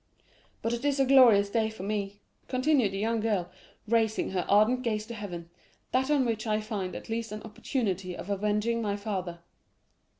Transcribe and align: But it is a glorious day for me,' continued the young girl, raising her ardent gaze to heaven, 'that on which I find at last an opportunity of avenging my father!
But 0.63 0.73
it 0.73 0.83
is 0.83 0.99
a 0.99 1.05
glorious 1.05 1.51
day 1.51 1.69
for 1.69 1.83
me,' 1.83 2.21
continued 2.47 2.91
the 2.91 2.97
young 2.97 3.19
girl, 3.19 3.51
raising 3.87 4.31
her 4.31 4.47
ardent 4.49 4.81
gaze 4.81 5.05
to 5.05 5.13
heaven, 5.13 5.51
'that 5.91 6.09
on 6.09 6.25
which 6.25 6.47
I 6.47 6.59
find 6.59 6.95
at 6.95 7.07
last 7.07 7.31
an 7.31 7.43
opportunity 7.43 8.17
of 8.17 8.27
avenging 8.27 8.81
my 8.81 8.95
father! 8.95 9.41